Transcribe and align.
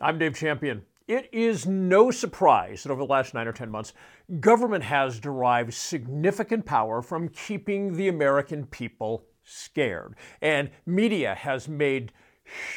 I'm 0.00 0.18
Dave 0.18 0.34
Champion. 0.34 0.82
It 1.06 1.28
is 1.32 1.66
no 1.66 2.10
surprise 2.10 2.82
that 2.82 2.90
over 2.90 3.02
the 3.02 3.06
last 3.06 3.32
nine 3.32 3.46
or 3.46 3.52
10 3.52 3.70
months, 3.70 3.92
government 4.40 4.82
has 4.82 5.20
derived 5.20 5.72
significant 5.72 6.66
power 6.66 7.00
from 7.00 7.28
keeping 7.28 7.96
the 7.96 8.08
American 8.08 8.66
people 8.66 9.24
scared. 9.44 10.16
And 10.42 10.70
media 10.84 11.36
has 11.36 11.68
made 11.68 12.12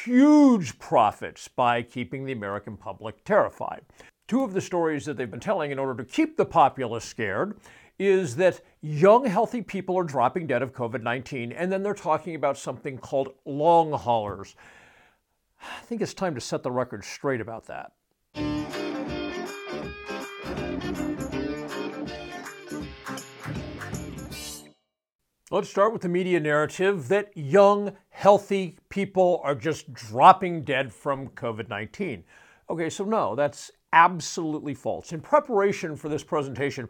huge 0.04 0.78
profits 0.78 1.48
by 1.48 1.82
keeping 1.82 2.24
the 2.24 2.32
American 2.32 2.76
public 2.76 3.24
terrified. 3.24 3.80
Two 4.28 4.44
of 4.44 4.52
the 4.52 4.60
stories 4.60 5.04
that 5.06 5.16
they've 5.16 5.28
been 5.28 5.40
telling 5.40 5.72
in 5.72 5.78
order 5.80 6.00
to 6.00 6.08
keep 6.08 6.36
the 6.36 6.46
populace 6.46 7.04
scared 7.04 7.58
is 7.98 8.36
that 8.36 8.60
young, 8.80 9.26
healthy 9.26 9.60
people 9.60 9.98
are 9.98 10.04
dropping 10.04 10.46
dead 10.46 10.62
of 10.62 10.72
COVID 10.72 11.02
19, 11.02 11.50
and 11.50 11.72
then 11.72 11.82
they're 11.82 11.94
talking 11.94 12.36
about 12.36 12.56
something 12.56 12.96
called 12.96 13.34
long 13.44 13.90
haulers. 13.90 14.54
I 15.60 15.80
think 15.82 16.02
it's 16.02 16.14
time 16.14 16.34
to 16.34 16.40
set 16.40 16.62
the 16.62 16.70
record 16.70 17.04
straight 17.04 17.40
about 17.40 17.66
that. 17.66 17.92
Let's 25.50 25.70
start 25.70 25.94
with 25.94 26.02
the 26.02 26.10
media 26.10 26.40
narrative 26.40 27.08
that 27.08 27.34
young, 27.34 27.96
healthy 28.10 28.76
people 28.90 29.40
are 29.42 29.54
just 29.54 29.90
dropping 29.94 30.62
dead 30.62 30.92
from 30.92 31.28
COVID 31.28 31.70
19. 31.70 32.22
Okay, 32.68 32.90
so 32.90 33.04
no, 33.04 33.34
that's 33.34 33.70
absolutely 33.94 34.74
false. 34.74 35.12
In 35.12 35.22
preparation 35.22 35.96
for 35.96 36.10
this 36.10 36.22
presentation, 36.22 36.86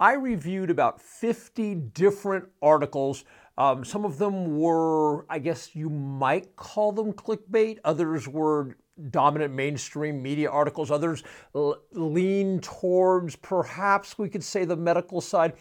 I 0.00 0.14
reviewed 0.14 0.70
about 0.70 1.02
50 1.02 1.74
different 1.74 2.48
articles 2.62 3.24
um, 3.58 3.84
some 3.84 4.04
of 4.04 4.18
them 4.18 4.56
were, 4.56 5.26
I 5.28 5.40
guess 5.40 5.74
you 5.74 5.90
might 5.90 6.54
call 6.54 6.92
them 6.92 7.12
clickbait. 7.12 7.78
Others 7.84 8.28
were 8.28 8.76
dominant 9.10 9.52
mainstream 9.52 10.22
media 10.22 10.48
articles. 10.48 10.92
Others 10.92 11.24
l- 11.56 11.82
lean 11.90 12.60
towards 12.60 13.34
perhaps 13.34 14.16
we 14.16 14.28
could 14.28 14.44
say 14.44 14.64
the 14.64 14.76
medical 14.76 15.20
side. 15.20 15.54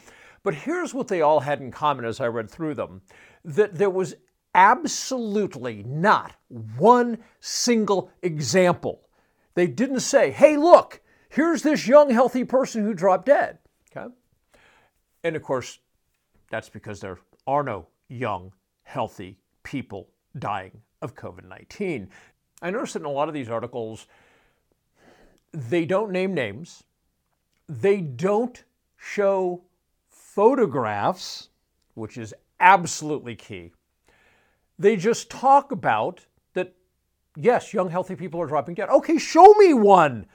But 0.44 0.53
here's 0.53 0.94
what 0.94 1.08
they 1.08 1.22
all 1.22 1.40
had 1.40 1.59
in 1.59 1.72
common 1.72 2.06
as 2.06 2.22
I 2.22 2.28
read 2.28 2.52
through 2.52 2.75
them 2.75 3.02
that 3.44 3.75
there 3.75 3.90
was 3.90 4.14
absolutely 4.53 5.81
not 5.84 6.36
one 6.78 7.18
single 7.40 8.12
example. 8.22 9.09
They 9.56 9.66
didn't 9.66 10.02
say, 10.02 10.30
hey, 10.30 10.56
look, 10.56 11.02
here's 11.30 11.64
this 11.64 11.88
young, 11.88 12.12
healthy 12.12 12.44
person 12.44 12.84
who 12.84 12.94
dropped 12.94 13.25
dead. 13.25 13.58
Okay? 13.90 14.14
And 15.23 15.36
of 15.36 15.42
course, 15.42 15.80
that's 16.52 16.70
because 16.70 17.00
they're 17.00 17.18
are 17.48 17.64
no 17.64 17.88
young, 18.09 18.52
healthy 18.84 19.40
people 19.64 20.09
dying 20.38 20.81
of 21.02 21.16
COVID 21.16 21.48
19. 21.48 22.09
I 22.62 22.70
noticed 22.70 22.94
that 22.94 23.00
in 23.00 23.06
a 23.06 23.12
lot 23.12 23.28
of 23.28 23.34
these 23.34 23.50
articles, 23.50 24.08
they 25.53 25.86
don't 25.86 26.12
name 26.12 26.34
names, 26.34 26.84
they 27.68 28.02
don't 28.02 28.64
show 28.98 29.64
photographs, 30.09 31.50
which 31.94 32.18
is 32.18 32.34
absolutely 32.59 33.36
key. 33.36 33.72
They 34.80 34.95
just 34.95 35.30
talk 35.30 35.72
about 35.72 36.25
that, 36.53 36.73
yes, 37.36 37.73
young, 37.73 37.90
healthy 37.90 38.16
people 38.16 38.42
are 38.42 38.48
dropping 38.48 38.75
dead. 38.75 38.90
Okay, 38.90 39.18
show 39.18 39.53
me 39.53 39.73
one. 39.73 40.28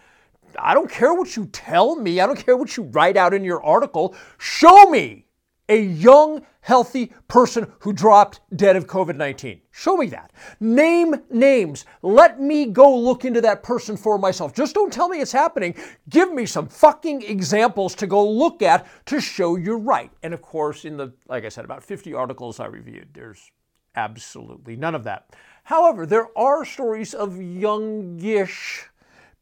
I 0.59 0.75
don't 0.75 0.91
care 0.91 1.15
what 1.15 1.37
you 1.37 1.47
tell 1.47 1.97
me. 1.97 2.21
I 2.21 2.27
don't 2.27 2.39
care 2.39 2.57
what 2.57 2.77
you 2.77 2.85
write 2.85 3.17
out 3.17 3.33
in 3.33 3.45
your 3.45 3.63
article. 3.63 4.15
Show 4.39 4.91
me 4.91 5.27
a 5.69 5.81
young, 5.81 6.45
healthy 6.61 7.13
person 7.29 7.71
who 7.81 7.93
dropped 7.93 8.41
dead 8.57 8.77
of 8.77 8.87
COVID 8.87 9.17
19? 9.17 9.61
Show 9.71 9.97
me 9.97 10.07
that. 10.09 10.33
Name 10.61 11.15
names. 11.31 11.85
Let 12.03 12.41
me 12.41 12.67
go 12.67 12.97
look 12.97 13.25
into 13.25 13.41
that 13.41 13.63
person 13.63 13.97
for 13.97 14.19
myself. 14.19 14.55
Just 14.55 14.75
don't 14.75 14.93
tell 14.93 15.09
me 15.09 15.21
it's 15.21 15.33
happening. 15.33 15.75
Give 16.09 16.33
me 16.33 16.47
some 16.47 16.69
fucking 16.69 17.23
examples 17.23 17.95
to 17.97 18.07
go 18.07 18.29
look 18.29 18.63
at 18.63 18.87
to 19.07 19.21
show 19.21 19.57
you're 19.57 19.79
right. 19.79 20.11
And 20.23 20.35
of 20.35 20.43
course, 20.43 20.85
in 20.85 20.97
the, 20.97 21.13
like 21.29 21.45
I 21.45 21.49
said, 21.49 21.65
about 21.65 21.83
50 21.83 22.15
articles 22.15 22.61
I 22.61 22.67
reviewed, 22.67 23.09
there's 23.13 23.51
absolutely 23.95 24.77
none 24.77 24.95
of 24.95 25.05
that. 25.05 25.35
However, 25.65 26.07
there 26.07 26.37
are 26.37 26.65
stories 26.65 27.15
of 27.15 27.41
youngish 27.41 28.85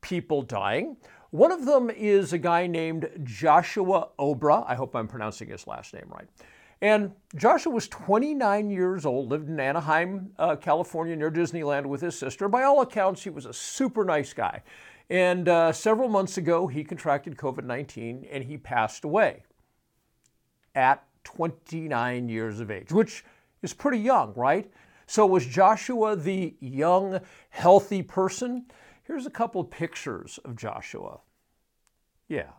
people 0.00 0.42
dying. 0.42 0.96
One 1.30 1.52
of 1.52 1.64
them 1.64 1.90
is 1.90 2.32
a 2.32 2.38
guy 2.38 2.66
named 2.66 3.08
Joshua 3.22 4.08
Obra. 4.18 4.64
I 4.66 4.74
hope 4.74 4.96
I'm 4.96 5.06
pronouncing 5.06 5.48
his 5.48 5.66
last 5.66 5.94
name 5.94 6.06
right. 6.08 6.28
And 6.82 7.12
Joshua 7.36 7.72
was 7.72 7.86
29 7.88 8.70
years 8.70 9.06
old, 9.06 9.28
lived 9.28 9.48
in 9.48 9.60
Anaheim, 9.60 10.32
uh, 10.38 10.56
California, 10.56 11.14
near 11.14 11.30
Disneyland 11.30 11.86
with 11.86 12.00
his 12.00 12.18
sister. 12.18 12.48
By 12.48 12.62
all 12.62 12.80
accounts, 12.80 13.22
he 13.22 13.30
was 13.30 13.46
a 13.46 13.52
super 13.52 14.04
nice 14.04 14.32
guy. 14.32 14.62
And 15.08 15.48
uh, 15.48 15.72
several 15.72 16.08
months 16.08 16.38
ago, 16.38 16.66
he 16.66 16.82
contracted 16.82 17.36
COVID 17.36 17.64
19 17.64 18.26
and 18.30 18.42
he 18.42 18.56
passed 18.56 19.04
away 19.04 19.42
at 20.74 21.04
29 21.24 22.28
years 22.28 22.60
of 22.60 22.70
age, 22.70 22.92
which 22.92 23.24
is 23.62 23.74
pretty 23.74 23.98
young, 23.98 24.32
right? 24.34 24.70
So, 25.06 25.26
was 25.26 25.44
Joshua 25.44 26.16
the 26.16 26.54
young, 26.60 27.20
healthy 27.50 28.02
person? 28.02 28.66
Here's 29.10 29.26
a 29.26 29.30
couple 29.30 29.64
pictures 29.64 30.38
of 30.44 30.54
Joshua. 30.54 31.18
Yeah, 32.28 32.52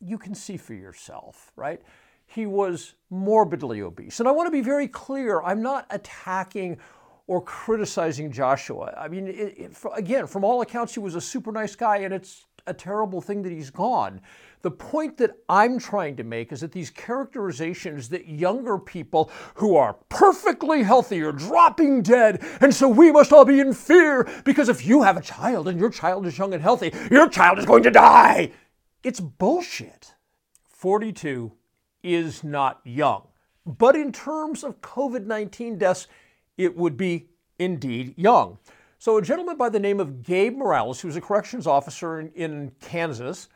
you 0.00 0.16
can 0.16 0.34
see 0.34 0.56
for 0.56 0.72
yourself, 0.72 1.52
right? 1.56 1.82
He 2.24 2.46
was 2.46 2.94
morbidly 3.10 3.82
obese. 3.82 4.20
And 4.20 4.26
I 4.26 4.32
want 4.32 4.46
to 4.46 4.50
be 4.50 4.62
very 4.62 4.88
clear 4.88 5.42
I'm 5.42 5.60
not 5.60 5.86
attacking 5.90 6.78
or 7.26 7.42
criticizing 7.42 8.32
Joshua. 8.32 8.94
I 8.96 9.08
mean, 9.08 9.26
it, 9.26 9.58
it, 9.58 9.76
again, 9.94 10.26
from 10.26 10.42
all 10.42 10.62
accounts, 10.62 10.94
he 10.94 11.00
was 11.00 11.16
a 11.16 11.20
super 11.20 11.52
nice 11.52 11.76
guy, 11.76 11.98
and 11.98 12.14
it's 12.14 12.46
a 12.66 12.74
terrible 12.74 13.20
thing 13.20 13.42
that 13.42 13.52
he's 13.52 13.70
gone. 13.70 14.20
The 14.62 14.70
point 14.70 15.18
that 15.18 15.36
I'm 15.48 15.78
trying 15.78 16.16
to 16.16 16.24
make 16.24 16.50
is 16.52 16.62
that 16.62 16.72
these 16.72 16.90
characterizations 16.90 18.08
that 18.08 18.28
younger 18.28 18.78
people 18.78 19.30
who 19.56 19.76
are 19.76 19.94
perfectly 20.08 20.82
healthy 20.82 21.20
are 21.22 21.32
dropping 21.32 22.02
dead, 22.02 22.42
and 22.60 22.74
so 22.74 22.88
we 22.88 23.12
must 23.12 23.32
all 23.32 23.44
be 23.44 23.60
in 23.60 23.74
fear 23.74 24.28
because 24.44 24.68
if 24.68 24.86
you 24.86 25.02
have 25.02 25.16
a 25.16 25.22
child 25.22 25.68
and 25.68 25.78
your 25.78 25.90
child 25.90 26.26
is 26.26 26.38
young 26.38 26.54
and 26.54 26.62
healthy, 26.62 26.92
your 27.10 27.28
child 27.28 27.58
is 27.58 27.66
going 27.66 27.82
to 27.82 27.90
die. 27.90 28.52
It's 29.02 29.20
bullshit. 29.20 30.14
42 30.64 31.52
is 32.02 32.42
not 32.42 32.80
young, 32.84 33.28
but 33.66 33.96
in 33.96 34.12
terms 34.12 34.64
of 34.64 34.80
COVID 34.80 35.26
19 35.26 35.78
deaths, 35.78 36.06
it 36.56 36.76
would 36.76 36.96
be 36.96 37.28
indeed 37.58 38.14
young. 38.16 38.58
So, 38.98 39.16
a 39.16 39.22
gentleman 39.22 39.56
by 39.56 39.68
the 39.68 39.80
name 39.80 40.00
of 40.00 40.22
Gabe 40.22 40.56
Morales, 40.56 41.00
who 41.00 41.08
was 41.08 41.16
a 41.16 41.20
corrections 41.20 41.66
officer 41.66 42.20
in, 42.20 42.30
in 42.34 42.72
Kansas, 42.80 43.48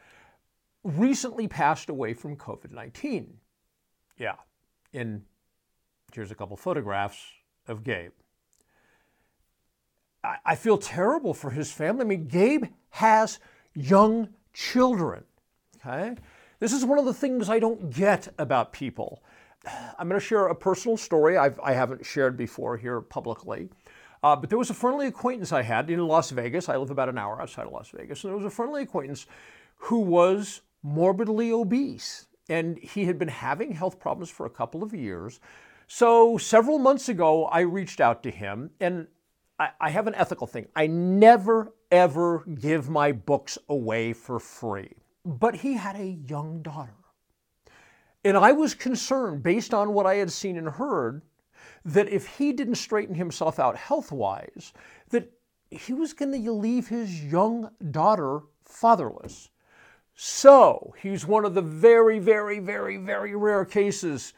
recently 0.82 1.48
passed 1.48 1.88
away 1.88 2.14
from 2.14 2.36
COVID 2.36 2.70
19. 2.72 3.34
Yeah. 4.18 4.34
And 4.92 5.22
here's 6.12 6.30
a 6.30 6.34
couple 6.34 6.56
photographs 6.56 7.18
of 7.66 7.84
Gabe. 7.84 8.12
I, 10.24 10.36
I 10.44 10.54
feel 10.54 10.78
terrible 10.78 11.34
for 11.34 11.50
his 11.50 11.70
family. 11.70 12.02
I 12.02 12.04
mean, 12.04 12.26
Gabe 12.26 12.64
has 12.90 13.38
young 13.74 14.28
children. 14.52 15.24
Okay? 15.76 16.16
This 16.60 16.72
is 16.72 16.84
one 16.84 16.98
of 16.98 17.04
the 17.04 17.14
things 17.14 17.48
I 17.48 17.58
don't 17.58 17.90
get 17.90 18.28
about 18.38 18.72
people. 18.72 19.22
I'm 19.98 20.08
going 20.08 20.20
to 20.20 20.26
share 20.26 20.46
a 20.46 20.54
personal 20.54 20.96
story 20.96 21.36
I've, 21.36 21.60
I 21.60 21.72
have 21.72 21.90
not 21.90 22.04
shared 22.04 22.36
before 22.36 22.76
here 22.76 23.00
publicly. 23.00 23.68
Uh, 24.22 24.34
but 24.36 24.50
there 24.50 24.58
was 24.58 24.70
a 24.70 24.74
friendly 24.74 25.06
acquaintance 25.06 25.52
I 25.52 25.62
had 25.62 25.90
in 25.90 26.06
Las 26.06 26.30
Vegas. 26.30 26.68
I 26.68 26.76
live 26.76 26.90
about 26.90 27.08
an 27.08 27.18
hour 27.18 27.40
outside 27.40 27.66
of 27.66 27.72
Las 27.72 27.90
Vegas. 27.90 28.24
And 28.24 28.30
there 28.30 28.36
was 28.36 28.46
a 28.46 28.50
friendly 28.50 28.82
acquaintance 28.82 29.26
who 29.76 30.00
was 30.00 30.62
morbidly 30.82 31.52
obese. 31.52 32.26
And 32.48 32.78
he 32.78 33.04
had 33.04 33.18
been 33.18 33.28
having 33.28 33.72
health 33.72 34.00
problems 34.00 34.30
for 34.30 34.46
a 34.46 34.50
couple 34.50 34.82
of 34.82 34.94
years. 34.94 35.38
So 35.86 36.36
several 36.38 36.78
months 36.78 37.08
ago, 37.08 37.46
I 37.46 37.60
reached 37.60 38.00
out 38.00 38.22
to 38.24 38.30
him, 38.30 38.70
and 38.80 39.06
I, 39.58 39.70
I 39.80 39.90
have 39.90 40.06
an 40.06 40.14
ethical 40.14 40.46
thing. 40.46 40.66
I 40.76 40.86
never, 40.86 41.74
ever 41.90 42.44
give 42.60 42.90
my 42.90 43.12
books 43.12 43.58
away 43.68 44.12
for 44.12 44.38
free. 44.38 44.92
But 45.24 45.56
he 45.56 45.74
had 45.74 45.96
a 45.96 46.06
young 46.06 46.62
daughter. 46.62 46.94
And 48.24 48.36
I 48.36 48.52
was 48.52 48.74
concerned, 48.74 49.42
based 49.42 49.72
on 49.72 49.92
what 49.92 50.04
I 50.04 50.16
had 50.16 50.30
seen 50.30 50.56
and 50.56 50.68
heard, 50.68 51.22
that 51.88 52.08
if 52.08 52.26
he 52.26 52.52
didn't 52.52 52.74
straighten 52.74 53.14
himself 53.14 53.58
out 53.58 53.76
health 53.76 54.12
wise, 54.12 54.72
that 55.08 55.32
he 55.70 55.94
was 55.94 56.12
going 56.12 56.32
to 56.32 56.52
leave 56.52 56.88
his 56.88 57.24
young 57.24 57.70
daughter 57.90 58.40
fatherless. 58.62 59.48
So 60.14 60.94
he's 61.00 61.26
one 61.26 61.46
of 61.46 61.54
the 61.54 61.62
very, 61.62 62.18
very, 62.18 62.58
very, 62.58 62.98
very 62.98 63.34
rare 63.34 63.64
cases 63.64 64.34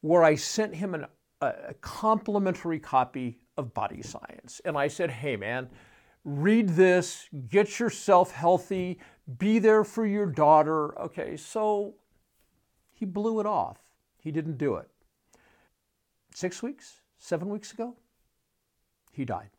where 0.00 0.24
I 0.24 0.34
sent 0.34 0.74
him 0.74 0.94
an, 0.94 1.06
a 1.40 1.74
complimentary 1.80 2.80
copy 2.80 3.38
of 3.56 3.72
Body 3.72 4.02
Science. 4.02 4.60
And 4.64 4.76
I 4.76 4.88
said, 4.88 5.10
hey, 5.10 5.36
man, 5.36 5.68
read 6.24 6.70
this, 6.70 7.28
get 7.48 7.78
yourself 7.78 8.32
healthy, 8.32 8.98
be 9.38 9.60
there 9.60 9.84
for 9.84 10.06
your 10.06 10.26
daughter. 10.26 10.98
Okay, 11.00 11.36
so 11.36 11.94
he 12.92 13.04
blew 13.04 13.38
it 13.38 13.46
off. 13.46 13.78
He 14.18 14.32
didn't 14.32 14.58
do 14.58 14.74
it. 14.74 14.88
Six 16.34 16.62
weeks, 16.62 17.00
seven 17.18 17.48
weeks 17.48 17.72
ago, 17.72 17.96
he 19.12 19.24
died. 19.24 19.50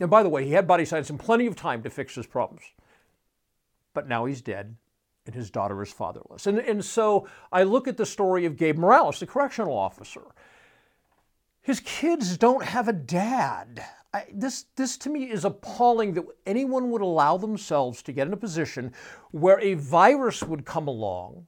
And 0.00 0.10
by 0.10 0.22
the 0.22 0.28
way, 0.28 0.44
he 0.44 0.52
had 0.52 0.66
body 0.66 0.84
science 0.84 1.10
and 1.10 1.18
plenty 1.18 1.46
of 1.46 1.56
time 1.56 1.82
to 1.82 1.90
fix 1.90 2.14
his 2.14 2.26
problems. 2.26 2.64
But 3.94 4.08
now 4.08 4.26
he's 4.26 4.42
dead 4.42 4.76
and 5.24 5.34
his 5.34 5.50
daughter 5.50 5.82
is 5.82 5.92
fatherless. 5.92 6.46
And, 6.46 6.58
and 6.58 6.84
so 6.84 7.26
I 7.52 7.64
look 7.64 7.88
at 7.88 7.96
the 7.96 8.06
story 8.06 8.44
of 8.44 8.56
Gabe 8.56 8.78
Morales, 8.78 9.20
the 9.20 9.26
correctional 9.26 9.76
officer. 9.76 10.22
His 11.62 11.80
kids 11.80 12.36
don't 12.36 12.62
have 12.62 12.88
a 12.88 12.92
dad. 12.92 13.84
I, 14.14 14.24
this, 14.32 14.66
this 14.76 14.96
to 14.98 15.10
me 15.10 15.24
is 15.24 15.44
appalling 15.44 16.14
that 16.14 16.24
anyone 16.46 16.90
would 16.90 17.02
allow 17.02 17.36
themselves 17.36 18.02
to 18.04 18.12
get 18.12 18.28
in 18.28 18.32
a 18.32 18.36
position 18.36 18.92
where 19.32 19.60
a 19.60 19.74
virus 19.74 20.42
would 20.42 20.64
come 20.64 20.86
along 20.86 21.46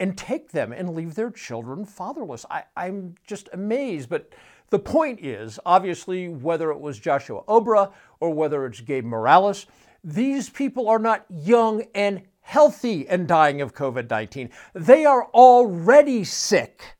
and 0.00 0.16
take 0.16 0.50
them 0.50 0.72
and 0.72 0.94
leave 0.94 1.14
their 1.14 1.30
children 1.30 1.84
fatherless. 1.84 2.46
I, 2.50 2.64
I'm 2.74 3.14
just 3.26 3.50
amazed. 3.52 4.08
But 4.08 4.32
the 4.70 4.78
point 4.78 5.20
is 5.22 5.60
obviously, 5.66 6.28
whether 6.28 6.70
it 6.70 6.80
was 6.80 6.98
Joshua 6.98 7.42
Obra 7.44 7.92
or 8.18 8.32
whether 8.32 8.64
it's 8.64 8.80
Gabe 8.80 9.04
Morales, 9.04 9.66
these 10.02 10.48
people 10.48 10.88
are 10.88 10.98
not 10.98 11.26
young 11.28 11.84
and 11.94 12.22
healthy 12.40 13.06
and 13.06 13.28
dying 13.28 13.60
of 13.60 13.74
COVID 13.74 14.08
19. 14.08 14.48
They 14.74 15.04
are 15.04 15.26
already 15.26 16.24
sick. 16.24 16.96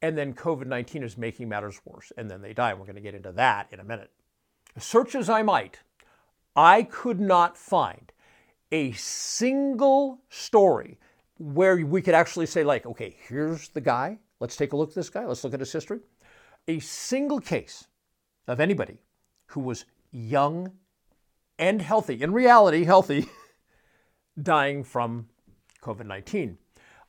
And 0.00 0.18
then 0.18 0.34
COVID 0.34 0.66
19 0.66 1.04
is 1.04 1.18
making 1.18 1.48
matters 1.48 1.80
worse, 1.84 2.10
and 2.16 2.28
then 2.28 2.40
they 2.40 2.54
die. 2.54 2.72
We're 2.74 2.86
going 2.86 2.96
to 2.96 3.02
get 3.02 3.14
into 3.14 3.32
that 3.32 3.68
in 3.70 3.78
a 3.78 3.84
minute. 3.84 4.10
Search 4.78 5.14
as 5.14 5.28
I 5.28 5.42
might, 5.42 5.80
I 6.56 6.82
could 6.84 7.20
not 7.20 7.58
find 7.58 8.10
a 8.72 8.92
single 8.92 10.22
story 10.30 10.98
where 11.38 11.76
we 11.84 12.02
could 12.02 12.14
actually 12.14 12.46
say, 12.46 12.64
like, 12.64 12.86
okay, 12.86 13.16
here's 13.28 13.68
the 13.68 13.80
guy. 13.80 14.18
Let's 14.40 14.56
take 14.56 14.72
a 14.72 14.76
look 14.76 14.90
at 14.90 14.94
this 14.94 15.10
guy. 15.10 15.24
Let's 15.24 15.44
look 15.44 15.54
at 15.54 15.60
his 15.60 15.72
history. 15.72 16.00
A 16.68 16.78
single 16.80 17.40
case 17.40 17.86
of 18.46 18.60
anybody 18.60 18.98
who 19.46 19.60
was 19.60 19.84
young 20.10 20.72
and 21.58 21.80
healthy, 21.80 22.22
in 22.22 22.32
reality, 22.32 22.84
healthy, 22.84 23.28
dying 24.42 24.84
from 24.84 25.28
COVID 25.82 26.06
19. 26.06 26.58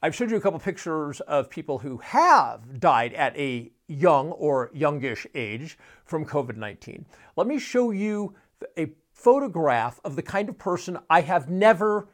I've 0.01 0.13
showed 0.13 0.31
you 0.31 0.37
a 0.37 0.41
couple 0.41 0.59
pictures 0.59 1.21
of 1.21 1.49
people 1.49 1.79
who 1.79 1.97
have 1.97 2.79
died 2.79 3.13
at 3.13 3.37
a 3.37 3.71
young 3.87 4.31
or 4.31 4.69
youngish 4.73 5.25
age 5.33 5.77
from 6.03 6.25
COVID 6.25 6.57
19. 6.57 7.05
Let 7.35 7.47
me 7.47 7.57
show 7.57 7.91
you 7.91 8.35
a 8.77 8.91
photograph 9.11 9.99
of 10.03 10.15
the 10.15 10.21
kind 10.21 10.49
of 10.49 10.57
person 10.57 10.99
I 11.09 11.21
have 11.21 11.49
never, 11.49 12.09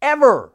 ever 0.00 0.52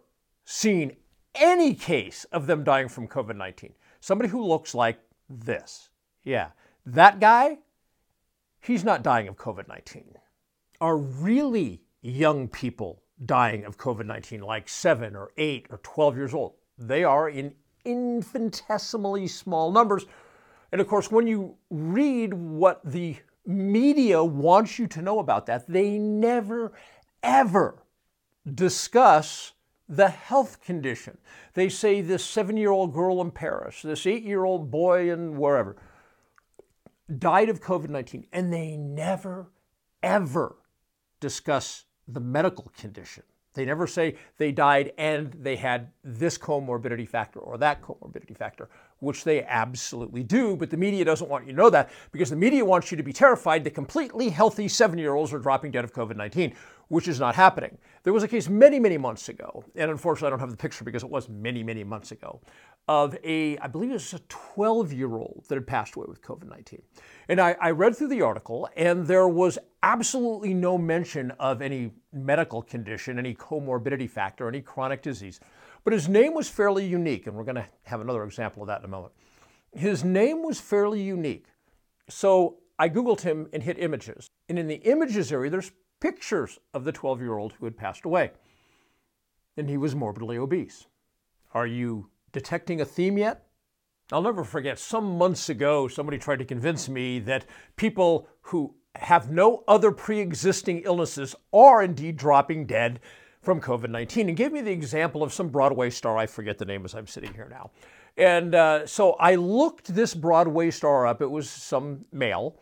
seen 0.50 0.98
any 1.36 1.76
case 1.76 2.26
of 2.32 2.48
them 2.48 2.64
dying 2.64 2.90
from 2.90 3.08
COVID 3.08 3.36
19. 3.36 3.72
Somebody 4.00 4.30
who 4.30 4.44
looks 4.44 4.74
like 4.74 5.00
this. 5.30 5.90
Yeah, 6.24 6.50
that 6.88 7.20
guy, 7.20 7.60
he's 8.60 8.84
not 8.84 9.04
dying 9.04 9.28
of 9.28 9.38
COVID 9.38 9.68
19. 9.68 10.16
Are 10.82 10.98
really 10.98 11.84
young 12.02 12.48
people 12.48 13.04
dying 13.26 13.64
of 13.64 13.78
COVID 13.78 14.08
19, 14.08 14.42
like 14.42 14.68
seven 14.68 15.16
or 15.16 15.32
eight 15.38 15.68
or 15.70 15.78
12 15.84 16.18
years 16.18 16.34
old? 16.34 16.54
They 16.80 17.04
are 17.04 17.30
in 17.30 17.54
infinitesimally 17.86 19.28
small 19.28 19.72
numbers. 19.72 20.08
And 20.72 20.82
of 20.82 20.88
course, 20.88 21.12
when 21.12 21.28
you 21.28 21.58
read 21.70 22.34
what 22.34 22.82
the 22.84 23.18
media 23.46 24.24
wants 24.24 24.80
you 24.80 24.88
to 24.88 25.02
know 25.02 25.20
about 25.20 25.46
that, 25.46 25.68
they 25.68 26.00
never, 26.00 26.74
ever 27.22 27.84
discuss 28.52 29.54
the 29.90 30.10
health 30.10 30.62
condition. 30.62 31.18
They 31.56 31.68
say 31.68 32.02
this 32.02 32.24
seven 32.24 32.56
year 32.56 32.70
old 32.70 32.94
girl 32.94 33.20
in 33.22 33.32
Paris, 33.32 33.82
this 33.82 34.06
eight 34.06 34.24
year 34.24 34.46
old 34.46 34.70
boy 34.70 35.12
in 35.12 35.38
wherever, 35.38 35.76
died 37.18 37.50
of 37.50 37.60
COVID 37.60 37.90
19, 37.90 38.28
and 38.32 38.54
they 38.54 38.78
never, 38.78 39.48
ever 40.04 40.58
discuss 41.20 41.86
the 42.08 42.20
medical 42.20 42.72
condition. 42.78 43.24
They 43.56 43.66
never 43.66 43.88
say 43.88 44.16
they 44.38 44.52
died 44.52 44.94
and 44.98 45.34
they 45.34 45.56
had 45.56 45.92
this 46.04 46.38
comorbidity 46.38 47.08
factor 47.08 47.40
or 47.40 47.58
that 47.58 47.82
comorbidity 47.82 48.38
factor, 48.38 48.70
which 49.00 49.24
they 49.24 49.44
absolutely 49.44 50.24
do, 50.24 50.56
but 50.56 50.70
the 50.70 50.78
media 50.78 51.06
doesn't 51.06 51.30
want 51.30 51.46
you 51.46 51.52
to 51.52 51.58
know 51.58 51.70
that 51.70 51.90
because 52.12 52.30
the 52.30 52.36
media 52.36 52.64
wants 52.64 52.92
you 52.92 52.98
to 52.98 53.04
be 53.04 53.14
terrified 53.14 53.64
that 53.64 53.74
completely 53.74 54.30
healthy 54.30 54.68
seven 54.68 55.00
year 55.00 55.14
olds 55.14 55.34
are 55.34 55.40
dropping 55.40 55.72
dead 55.72 55.84
of 55.84 55.94
COVID 55.94 56.16
19, 56.16 56.54
which 56.90 57.08
is 57.08 57.20
not 57.20 57.36
happening. 57.36 57.78
There 58.04 58.14
was 58.14 58.24
a 58.24 58.28
case 58.28 58.50
many, 58.50 58.80
many 58.80 58.98
months 58.98 59.30
ago, 59.30 59.64
and 59.76 59.90
unfortunately 59.92 60.28
I 60.28 60.30
don't 60.32 60.40
have 60.40 60.52
the 60.52 60.58
picture 60.58 60.84
because 60.84 61.04
it 61.04 61.10
was 61.10 61.30
many, 61.30 61.64
many 61.64 61.84
months 61.84 62.12
ago, 62.12 62.42
of 62.88 63.16
a, 63.24 63.58
I 63.60 63.68
believe 63.68 63.92
it 63.92 63.94
was 63.94 64.14
a 64.14 64.20
12 64.30 64.92
year 64.92 65.16
old 65.16 65.46
that 65.48 65.56
had 65.56 65.68
passed 65.68 65.96
away 65.96 66.08
with 66.10 66.22
COVID 66.22 66.50
19. 66.50 66.82
And 67.30 67.40
I, 67.40 67.56
I, 67.62 67.70
read 67.70 67.96
through 67.96 68.08
the 68.08 68.24
article, 68.24 68.68
and 68.76 69.06
there 69.06 69.28
was 69.28 69.60
absolutely 69.84 70.56
no 70.56 70.78
mention 70.78 71.32
of 71.40 71.62
any 71.62 71.92
medical 72.12 72.64
condition, 72.64 73.20
any 73.20 73.36
comorbidity 73.36 74.10
factor, 74.10 74.48
any 74.48 74.62
chronic 74.62 75.04
disease. 75.04 75.40
But 75.84 75.94
his 75.94 76.10
name 76.10 76.34
was 76.34 76.50
fairly 76.50 76.86
unique, 76.86 77.28
and 77.28 77.36
we're 77.36 77.44
going 77.44 77.56
to 77.56 77.68
have 77.84 78.02
another 78.02 78.24
example 78.24 78.64
of 78.64 78.68
that 78.68 78.80
in 78.80 78.86
a 78.86 78.90
moment. 78.90 79.14
His 79.72 80.04
name 80.04 80.44
was 80.44 80.60
fairly 80.60 81.02
unique. 81.02 81.48
So 82.10 82.58
I 82.78 82.90
Googled 82.90 83.22
him 83.22 83.48
and 83.54 83.64
hit 83.64 83.78
images. 83.80 84.30
And 84.48 84.58
in 84.58 84.68
the 84.68 84.76
images 84.76 85.32
area, 85.32 85.52
there's 85.52 85.72
pictures 86.00 86.60
of 86.74 86.84
the 86.84 86.92
12 86.92 87.22
year 87.22 87.38
old 87.38 87.54
who 87.54 87.66
had 87.66 87.78
passed 87.78 88.06
away. 88.06 88.32
And 89.58 89.70
he 89.70 89.78
was 89.78 89.96
morbidly 89.96 90.38
obese. 90.38 90.88
Are 91.54 91.68
you 91.68 92.10
detecting 92.32 92.82
a 92.82 92.86
theme 92.86 93.18
yet? 93.18 93.46
I'll 94.12 94.22
never 94.22 94.44
forget, 94.44 94.80
some 94.80 95.18
months 95.18 95.50
ago, 95.50 95.88
somebody 95.88 96.18
tried 96.18 96.40
to 96.40 96.46
convince 96.46 96.90
me 96.90 97.20
that 97.20 97.46
people 97.76 98.28
who 98.42 98.74
have 98.96 99.30
no 99.30 99.64
other 99.68 99.92
pre 99.92 100.20
existing 100.20 100.80
illnesses 100.80 101.36
are 101.54 101.84
indeed 101.84 102.18
dropping 102.18 102.66
dead 102.66 103.00
from 103.42 103.62
COVID 103.62 103.90
19 103.90 104.30
and 104.30 104.38
gave 104.38 104.52
me 104.52 104.62
the 104.62 104.72
example 104.72 105.24
of 105.24 105.34
some 105.34 105.50
Broadway 105.50 105.90
star. 105.90 106.18
I 106.18 106.26
forget 106.26 106.58
the 106.58 106.66
name 106.66 106.86
as 106.86 106.94
I'm 106.94 107.08
sitting 107.08 107.34
here 107.34 107.48
now. 107.50 107.72
And 108.18 108.54
uh, 108.54 108.86
so 108.86 109.14
I 109.14 109.36
looked 109.36 109.94
this 109.94 110.14
Broadway 110.14 110.72
star 110.72 111.08
up. 111.08 111.22
It 111.22 111.32
was 111.32 111.50
some 111.50 112.06
male. 112.12 112.60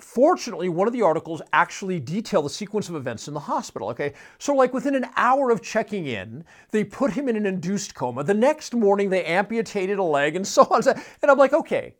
Fortunately, 0.00 0.68
one 0.68 0.88
of 0.88 0.92
the 0.92 1.02
articles 1.02 1.40
actually 1.52 2.00
detailed 2.00 2.44
the 2.44 2.50
sequence 2.50 2.88
of 2.88 2.96
events 2.96 3.28
in 3.28 3.34
the 3.34 3.40
hospital. 3.40 3.88
Okay, 3.90 4.14
so 4.38 4.54
like 4.54 4.72
within 4.72 4.94
an 4.94 5.06
hour 5.16 5.50
of 5.50 5.62
checking 5.62 6.06
in, 6.06 6.44
they 6.70 6.84
put 6.84 7.12
him 7.12 7.28
in 7.28 7.36
an 7.36 7.46
induced 7.46 7.94
coma. 7.94 8.24
The 8.24 8.34
next 8.34 8.74
morning, 8.74 9.10
they 9.10 9.24
amputated 9.24 9.98
a 9.98 10.02
leg 10.02 10.36
and 10.36 10.46
so 10.46 10.62
on. 10.70 10.82
And 10.86 11.30
I'm 11.30 11.38
like, 11.38 11.52
okay, 11.52 11.94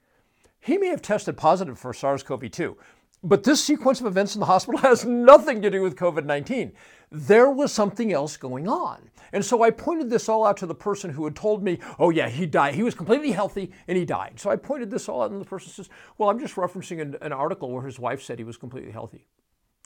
he 0.60 0.78
may 0.78 0.88
have 0.88 1.02
tested 1.02 1.36
positive 1.36 1.78
for 1.78 1.92
SARS-CoV-2, 1.92 2.74
but 3.22 3.44
this 3.44 3.62
sequence 3.62 4.00
of 4.00 4.06
events 4.06 4.34
in 4.34 4.40
the 4.40 4.46
hospital 4.46 4.80
has 4.82 5.04
nothing 5.04 5.62
to 5.62 5.70
do 5.70 5.82
with 5.82 5.96
COVID-19 5.96 6.72
there 7.14 7.48
was 7.48 7.72
something 7.72 8.12
else 8.12 8.36
going 8.36 8.68
on. 8.68 9.08
And 9.32 9.44
so 9.44 9.62
I 9.62 9.70
pointed 9.70 10.10
this 10.10 10.28
all 10.28 10.44
out 10.44 10.56
to 10.58 10.66
the 10.66 10.74
person 10.74 11.10
who 11.10 11.24
had 11.24 11.36
told 11.36 11.62
me, 11.62 11.78
oh, 11.98 12.10
yeah, 12.10 12.28
he 12.28 12.44
died. 12.44 12.74
He 12.74 12.82
was 12.82 12.94
completely 12.94 13.30
healthy 13.30 13.70
and 13.86 13.96
he 13.96 14.04
died. 14.04 14.34
So 14.38 14.50
I 14.50 14.56
pointed 14.56 14.90
this 14.90 15.08
all 15.08 15.22
out, 15.22 15.30
and 15.30 15.40
the 15.40 15.44
person 15.44 15.70
says, 15.70 15.88
well, 16.18 16.28
I'm 16.28 16.40
just 16.40 16.56
referencing 16.56 17.00
an, 17.00 17.16
an 17.20 17.32
article 17.32 17.70
where 17.70 17.84
his 17.84 17.98
wife 17.98 18.22
said 18.22 18.38
he 18.38 18.44
was 18.44 18.56
completely 18.56 18.90
healthy. 18.90 19.26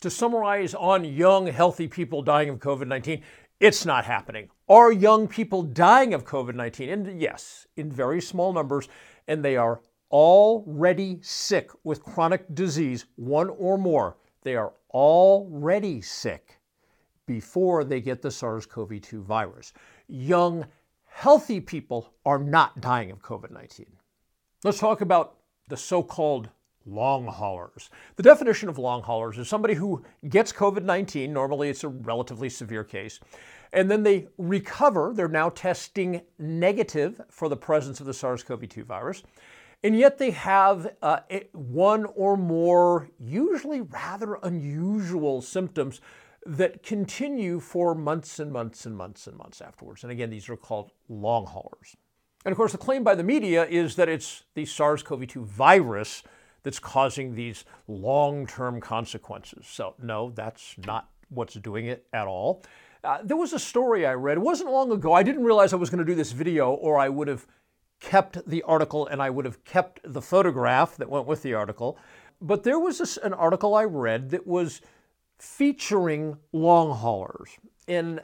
To 0.00 0.10
summarize 0.10 0.74
on 0.74 1.04
young, 1.04 1.46
healthy 1.46 1.86
people 1.86 2.22
dying 2.22 2.48
of 2.48 2.58
COVID 2.58 2.86
19, 2.86 3.22
it's 3.60 3.84
not 3.84 4.04
happening. 4.04 4.48
Are 4.68 4.92
young 4.92 5.28
people 5.28 5.62
dying 5.62 6.14
of 6.14 6.24
COVID 6.24 6.54
19? 6.54 6.88
And 6.88 7.20
yes, 7.20 7.66
in 7.76 7.90
very 7.90 8.20
small 8.20 8.52
numbers, 8.52 8.88
and 9.26 9.44
they 9.44 9.56
are 9.56 9.80
already 10.10 11.18
sick 11.20 11.70
with 11.84 12.04
chronic 12.04 12.54
disease, 12.54 13.06
one 13.16 13.50
or 13.50 13.76
more. 13.76 14.16
They 14.42 14.56
are 14.56 14.72
already 14.90 16.00
sick 16.00 16.57
before 17.28 17.84
they 17.84 18.00
get 18.00 18.20
the 18.22 18.30
SARS 18.30 18.66
CoV 18.66 19.00
2 19.00 19.22
virus. 19.22 19.72
Young, 20.08 20.66
healthy 21.04 21.60
people 21.60 22.12
are 22.26 22.38
not 22.38 22.80
dying 22.80 23.12
of 23.12 23.22
COVID 23.22 23.52
19. 23.52 23.86
Let's 24.64 24.80
talk 24.80 25.00
about 25.02 25.36
the 25.68 25.76
so 25.76 26.02
called 26.02 26.48
long 26.84 27.26
haulers. 27.26 27.90
The 28.16 28.22
definition 28.22 28.68
of 28.68 28.78
long 28.78 29.02
haulers 29.02 29.38
is 29.38 29.48
somebody 29.48 29.74
who 29.74 30.02
gets 30.28 30.52
COVID 30.52 30.82
19, 30.82 31.32
normally 31.32 31.68
it's 31.68 31.84
a 31.84 31.88
relatively 31.88 32.48
severe 32.48 32.82
case, 32.82 33.20
and 33.72 33.90
then 33.90 34.02
they 34.02 34.26
recover. 34.38 35.12
They're 35.14 35.28
now 35.28 35.50
testing 35.50 36.22
negative 36.38 37.20
for 37.30 37.48
the 37.48 37.56
presence 37.56 38.00
of 38.00 38.06
the 38.06 38.14
SARS 38.14 38.42
CoV 38.42 38.68
2 38.68 38.84
virus. 38.84 39.22
And 39.84 39.96
yet 39.96 40.18
they 40.18 40.32
have 40.32 40.92
uh, 41.02 41.20
one 41.52 42.04
or 42.16 42.36
more, 42.36 43.10
usually 43.20 43.82
rather 43.82 44.34
unusual 44.42 45.40
symptoms 45.40 46.00
that 46.48 46.82
continue 46.82 47.60
for 47.60 47.94
months 47.94 48.38
and 48.38 48.50
months 48.50 48.86
and 48.86 48.96
months 48.96 49.26
and 49.26 49.36
months 49.36 49.60
afterwards. 49.60 50.02
And 50.02 50.10
again, 50.10 50.30
these 50.30 50.48
are 50.48 50.56
called 50.56 50.92
long 51.08 51.44
haulers. 51.44 51.94
And 52.44 52.52
of 52.52 52.56
course, 52.56 52.72
the 52.72 52.78
claim 52.78 53.04
by 53.04 53.14
the 53.14 53.22
media 53.22 53.66
is 53.66 53.96
that 53.96 54.08
it's 54.08 54.44
the 54.54 54.64
SARS 54.64 55.02
CoV 55.02 55.26
2 55.26 55.44
virus 55.44 56.22
that's 56.62 56.78
causing 56.78 57.34
these 57.34 57.66
long 57.86 58.46
term 58.46 58.80
consequences. 58.80 59.66
So, 59.66 59.94
no, 60.02 60.30
that's 60.30 60.74
not 60.78 61.10
what's 61.28 61.54
doing 61.54 61.86
it 61.86 62.06
at 62.14 62.26
all. 62.26 62.62
Uh, 63.04 63.18
there 63.22 63.36
was 63.36 63.52
a 63.52 63.58
story 63.58 64.06
I 64.06 64.14
read, 64.14 64.38
it 64.38 64.40
wasn't 64.40 64.70
long 64.70 64.90
ago. 64.90 65.12
I 65.12 65.22
didn't 65.22 65.44
realize 65.44 65.74
I 65.74 65.76
was 65.76 65.90
going 65.90 66.04
to 66.04 66.10
do 66.10 66.14
this 66.14 66.32
video, 66.32 66.70
or 66.70 66.98
I 66.98 67.10
would 67.10 67.28
have 67.28 67.46
kept 68.00 68.48
the 68.48 68.62
article 68.62 69.06
and 69.06 69.20
I 69.20 69.28
would 69.28 69.44
have 69.44 69.62
kept 69.64 70.00
the 70.02 70.22
photograph 70.22 70.96
that 70.96 71.10
went 71.10 71.26
with 71.26 71.42
the 71.42 71.52
article. 71.54 71.98
but 72.40 72.62
there 72.62 72.78
was 72.78 72.98
this, 72.98 73.16
an 73.18 73.34
article 73.34 73.74
I 73.74 73.84
read 73.84 74.30
that 74.30 74.46
was 74.46 74.80
featuring 75.38 76.36
long 76.52 76.90
haulers. 76.96 77.50
And 77.86 78.20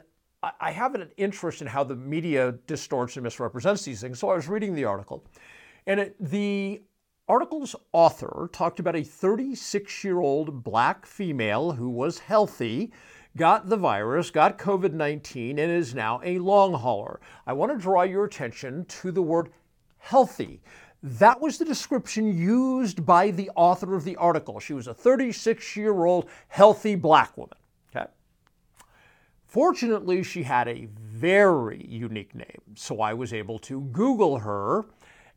I, 0.59 0.71
have 0.71 0.95
an 0.95 1.09
interest 1.17 1.61
in 1.61 1.67
how 1.67 1.83
the 1.83 1.95
media 1.95 2.53
distorts 2.67 3.15
and 3.15 3.23
misrepresents 3.23 3.83
these 3.83 4.01
things. 4.01 4.19
So 4.19 4.29
I 4.29 4.35
was 4.35 4.47
reading 4.47 4.75
the 4.75 4.85
article. 4.85 5.25
And 5.87 5.99
it, 5.99 6.15
the 6.19 6.81
article's 7.27 7.75
author 7.93 8.49
talked 8.51 8.79
about 8.79 8.95
a 8.95 9.03
36 9.03 10.03
year 10.03 10.19
old 10.19 10.63
black 10.63 11.05
female 11.05 11.71
who 11.71 11.89
was 11.89 12.19
healthy, 12.19 12.91
got 13.37 13.69
the 13.69 13.77
virus, 13.77 14.29
got 14.29 14.57
COVID 14.57 14.93
19, 14.93 15.57
and 15.57 15.71
is 15.71 15.95
now 15.95 16.19
a 16.23 16.37
long 16.39 16.73
hauler. 16.73 17.19
I 17.47 17.53
want 17.53 17.71
to 17.71 17.77
draw 17.77 18.03
your 18.03 18.25
attention 18.25 18.85
to 18.85 19.11
the 19.11 19.23
word 19.23 19.49
healthy. 19.97 20.61
That 21.07 21.39
was 21.39 21.59
the 21.59 21.65
description 21.65 22.35
used 22.35 23.05
by 23.05 23.29
the 23.29 23.51
author 23.55 23.93
of 23.93 24.05
the 24.05 24.15
article. 24.15 24.59
She 24.59 24.73
was 24.73 24.87
a 24.87 24.93
36 24.93 25.77
year 25.77 26.03
old 26.03 26.27
healthy 26.47 26.95
black 26.95 27.37
woman. 27.37 27.59
Okay. 27.95 28.07
Fortunately, 29.45 30.23
she 30.23 30.41
had 30.41 30.67
a 30.67 30.87
very 30.99 31.85
unique 31.85 32.33
name, 32.33 32.59
so 32.73 33.01
I 33.01 33.13
was 33.13 33.33
able 33.33 33.59
to 33.59 33.81
Google 33.81 34.39
her 34.39 34.85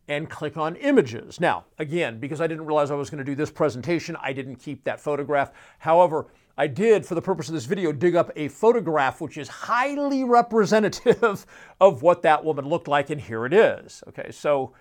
and 0.08 0.30
click 0.30 0.56
on 0.56 0.74
images. 0.76 1.38
Now, 1.38 1.66
again, 1.78 2.18
because 2.18 2.40
I 2.40 2.46
didn't 2.46 2.64
realize 2.64 2.90
I 2.90 2.94
was 2.94 3.10
going 3.10 3.18
to 3.18 3.30
do 3.30 3.34
this 3.34 3.50
presentation, 3.50 4.16
I 4.22 4.32
didn't 4.32 4.56
keep 4.56 4.84
that 4.84 4.98
photograph. 4.98 5.52
However, 5.80 6.28
I 6.56 6.66
did, 6.66 7.04
for 7.04 7.14
the 7.14 7.20
purpose 7.20 7.48
of 7.48 7.54
this 7.54 7.66
video, 7.66 7.92
dig 7.92 8.16
up 8.16 8.30
a 8.36 8.48
photograph 8.48 9.20
which 9.20 9.36
is 9.36 9.48
highly 9.48 10.24
representative 10.24 11.44
of 11.80 12.00
what 12.00 12.22
that 12.22 12.42
woman 12.42 12.66
looked 12.66 12.88
like, 12.88 13.10
and 13.10 13.20
here 13.20 13.44
it 13.44 13.52
is. 13.52 14.02
Okay, 14.08 14.30
so 14.30 14.72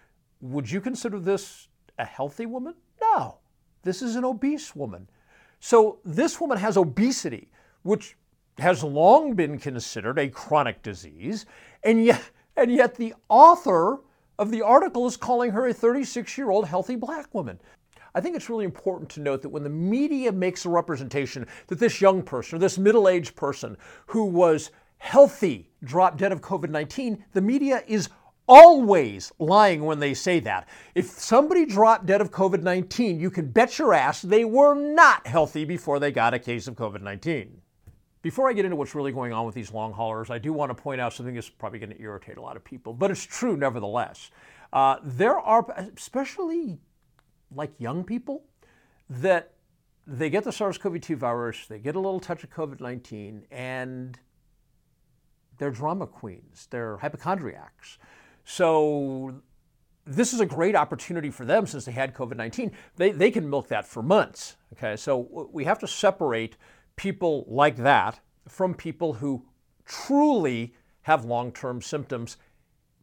would 0.42 0.70
you 0.70 0.82
consider 0.82 1.20
this 1.20 1.68
a 1.98 2.06
healthy 2.06 2.46
woman? 2.46 2.76
No, 3.02 3.38
this 3.84 4.02
is 4.02 4.16
an 4.16 4.26
obese 4.26 4.76
woman. 4.76 5.10
So 5.60 6.00
this 6.06 6.40
woman 6.40 6.58
has 6.58 6.78
obesity, 6.78 7.52
which 7.84 8.16
has 8.60 8.84
long 8.84 9.34
been 9.34 9.58
considered 9.58 10.20
a 10.20 10.30
chronic 10.30 10.82
disease, 10.82 11.46
and 11.84 12.04
yet, 12.04 12.22
and 12.56 12.72
yet 12.72 12.96
the 12.96 13.14
author 13.30 14.00
of 14.40 14.52
the 14.52 14.62
article 14.62 15.08
is 15.08 15.18
calling 15.18 15.52
her 15.52 15.68
a 15.68 15.74
36 15.74 16.38
year 16.38 16.50
old 16.50 16.68
healthy 16.68 16.96
black 16.96 17.34
woman. 17.34 17.60
I 18.14 18.22
think 18.22 18.36
it's 18.36 18.50
really 18.50 18.66
important 18.66 19.10
to 19.12 19.22
note 19.22 19.42
that 19.44 19.50
when 19.50 19.64
the 19.64 19.70
media 19.70 20.32
makes 20.32 20.66
a 20.66 20.70
representation 20.70 21.46
that 21.68 21.80
this 21.80 22.02
young 22.02 22.24
person 22.24 22.56
or 22.56 22.60
this 22.60 22.78
middle 22.78 23.08
aged 23.08 23.36
person 23.36 23.78
who 24.08 24.26
was 24.26 24.72
healthy 24.98 25.70
dropped 25.84 26.18
dead 26.18 26.32
of 26.32 26.42
COVID 26.42 26.70
19, 26.70 27.24
the 27.34 27.42
media 27.42 27.84
is 27.88 28.10
always 28.48 29.32
lying 29.40 29.84
when 29.84 30.00
they 30.00 30.14
say 30.14 30.40
that. 30.42 30.68
If 30.96 31.08
somebody 31.08 31.66
dropped 31.66 32.06
dead 32.06 32.22
of 32.22 32.32
COVID 32.32 32.62
19, 32.62 33.20
you 33.20 33.30
can 33.30 33.50
bet 33.50 33.78
your 33.78 33.94
ass 33.94 34.22
they 34.22 34.46
were 34.46 34.74
not 34.74 35.28
healthy 35.28 35.66
before 35.66 36.00
they 36.00 36.12
got 36.12 36.34
a 36.34 36.40
case 36.40 36.68
of 36.68 36.76
COVID 36.76 37.02
19. 37.02 37.62
Before 38.22 38.50
I 38.50 38.54
get 38.54 38.66
into 38.66 38.76
what's 38.76 38.96
really 38.96 39.12
going 39.12 39.32
on 39.32 39.46
with 39.46 39.56
these 39.56 39.72
long 39.72 39.94
haulers, 39.94 40.30
I 40.30 40.38
do 40.38 40.52
want 40.52 40.70
to 40.70 40.76
point 40.76 41.00
out 41.00 41.14
something 41.14 41.36
that's 41.36 41.50
probably 41.50 41.80
going 41.80 41.92
to 41.92 42.02
irritate 42.02 42.38
a 42.38 42.42
lot 42.42 42.58
of 42.58 42.64
people, 42.64 42.94
but 42.94 43.12
it's 43.12 43.24
true 43.24 43.56
nevertheless. 43.56 44.32
Uh, 44.74 44.98
there 45.04 45.40
are, 45.40 45.66
especially 45.96 46.80
like 47.56 47.72
young 47.78 48.04
people, 48.04 48.44
that 49.10 49.54
they 50.06 50.30
get 50.30 50.44
the 50.44 50.52
SARS 50.52 50.78
CoV 50.78 51.00
2 51.00 51.16
virus, 51.16 51.68
they 51.68 51.80
get 51.80 51.96
a 51.96 52.00
little 52.00 52.20
touch 52.20 52.44
of 52.44 52.50
COVID 52.50 52.82
19, 52.82 53.46
and 53.52 54.20
they're 55.58 55.72
drama 55.72 56.08
queens, 56.08 56.68
they're 56.70 56.98
hypochondriacs. 56.98 57.98
So 58.50 59.42
this 60.06 60.32
is 60.32 60.40
a 60.40 60.46
great 60.46 60.74
opportunity 60.74 61.30
for 61.30 61.44
them 61.44 61.68
since 61.68 61.84
they 61.84 61.92
had 61.92 62.16
COVID 62.16 62.38
19. 62.38 62.72
They, 62.96 63.12
they 63.12 63.30
can 63.30 63.50
milk 63.50 63.68
that 63.68 63.86
for 63.86 64.02
months. 64.02 64.56
Okay, 64.74 64.96
so 64.96 65.50
we 65.52 65.66
have 65.66 65.80
to 65.80 65.88
separate 65.88 66.56
people 66.96 67.44
like 67.50 67.76
that 67.76 68.22
from 68.48 68.74
people 68.74 69.12
who 69.12 69.46
truly 69.86 70.74
have 71.02 71.26
long 71.26 71.52
term 71.52 71.82
symptoms, 71.82 72.38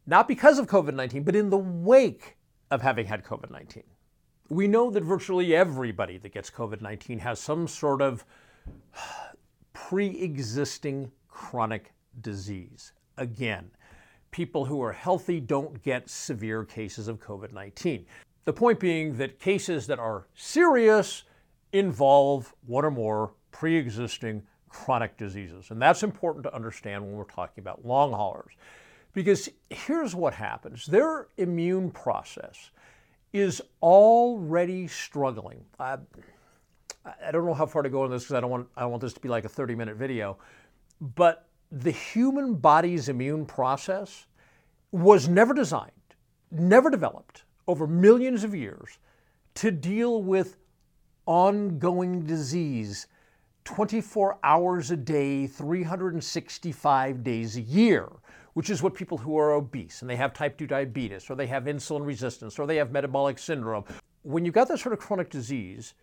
not 0.07 0.27
because 0.27 0.57
of 0.57 0.65
COVID 0.65 0.95
19, 0.95 1.21
but 1.21 1.35
in 1.35 1.51
the 1.51 1.59
wake 1.59 2.37
of 2.71 2.81
having 2.81 3.05
had 3.05 3.23
COVID 3.23 3.51
19. 3.51 3.83
We 4.49 4.67
know 4.67 4.89
that 4.89 5.03
virtually 5.03 5.55
everybody 5.55 6.17
that 6.17 6.33
gets 6.33 6.49
COVID 6.49 6.81
19 6.81 7.19
has 7.19 7.39
some 7.39 7.67
sort 7.67 8.01
of 8.01 8.25
pre 9.73 10.07
existing 10.07 11.11
chronic 11.27 11.93
disease. 12.19 12.93
Again, 13.17 13.69
people 14.35 14.65
who 14.65 14.83
are 14.83 14.91
healthy 14.91 15.39
don't 15.39 15.81
get 15.81 16.09
severe 16.09 16.65
cases 16.65 17.07
of 17.07 17.21
COVID 17.21 17.53
19. 17.53 18.05
The 18.43 18.51
point 18.51 18.81
being 18.81 19.15
that 19.15 19.39
cases 19.39 19.87
that 19.87 19.97
are 19.97 20.27
serious 20.35 21.23
involve 21.71 22.53
one 22.65 22.83
or 22.83 22.91
more 22.91 23.31
pre 23.51 23.77
existing 23.77 24.43
chronic 24.67 25.15
diseases. 25.15 25.71
And 25.71 25.81
that's 25.81 26.03
important 26.03 26.43
to 26.43 26.53
understand 26.53 27.01
when 27.05 27.13
we're 27.13 27.23
talking 27.23 27.61
about 27.61 27.85
long 27.85 28.11
haulers. 28.11 28.51
Because 29.13 29.47
here's 29.69 30.13
what 30.13 30.33
happens 30.33 30.85
their 30.85 31.29
immune 31.37 31.89
process 31.89 32.71
is 33.31 33.61
already 33.81 34.85
struggling. 34.87 35.63
I, 35.79 35.97
I 37.25 37.31
don't 37.31 37.45
know 37.45 37.53
how 37.53 37.67
far 37.67 37.83
to 37.83 37.89
go 37.89 38.03
on 38.03 38.11
this 38.11 38.23
because 38.23 38.35
I 38.35 38.41
don't 38.41 38.51
want 38.51 38.67
I 38.75 38.81
don't 38.81 38.91
want 38.91 39.01
this 39.01 39.13
to 39.13 39.21
be 39.21 39.29
like 39.29 39.45
a 39.45 39.49
30 39.49 39.75
minute 39.75 39.95
video, 39.95 40.37
but 40.99 41.47
the 41.75 41.91
human 41.91 42.55
body's 42.55 43.09
immune 43.09 43.45
process 43.45 44.27
was 44.93 45.27
never 45.27 45.53
designed, 45.53 45.91
never 46.49 46.89
developed 46.89 47.43
over 47.67 47.85
millions 47.85 48.45
of 48.45 48.55
years 48.55 48.97
to 49.55 49.71
deal 49.71 50.23
with 50.23 50.55
ongoing 51.25 52.25
disease 52.25 53.07
24 53.65 54.37
hours 54.43 54.91
a 54.91 54.95
day, 54.95 55.47
365 55.47 57.23
days 57.23 57.57
a 57.57 57.61
year, 57.61 58.09
which 58.53 58.69
is 58.69 58.81
what 58.81 58.93
people 58.93 59.17
who 59.17 59.37
are 59.37 59.51
obese 59.51 60.01
and 60.01 60.09
they 60.09 60.15
have 60.15 60.33
type 60.33 60.57
2 60.57 60.67
diabetes 60.67 61.29
or 61.29 61.35
they 61.35 61.47
have 61.47 61.63
insulin 61.65 62.05
resistance 62.05 62.57
or 62.57 62.65
they 62.65 62.77
have 62.77 62.91
metabolic 62.91 63.37
syndrome. 63.37 63.83
When 64.21 64.45
you've 64.45 64.55
got 64.55 64.69
that 64.69 64.79
sort 64.79 64.93
of 64.93 64.99
chronic 64.99 65.29
disease, 65.29 65.93